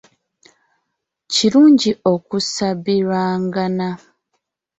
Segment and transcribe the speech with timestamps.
[1.31, 3.87] Kirungi okusabiragana